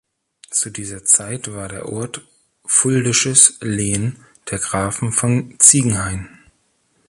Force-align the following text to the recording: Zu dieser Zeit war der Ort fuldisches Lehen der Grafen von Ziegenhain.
Zu 0.49 0.71
dieser 0.71 1.05
Zeit 1.05 1.53
war 1.53 1.69
der 1.69 1.87
Ort 1.93 2.25
fuldisches 2.65 3.59
Lehen 3.61 4.15
der 4.49 4.57
Grafen 4.57 5.11
von 5.11 5.53
Ziegenhain. 5.59 6.27